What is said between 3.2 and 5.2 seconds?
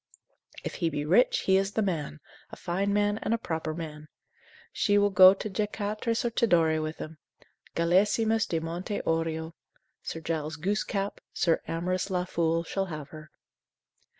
and a proper man, she will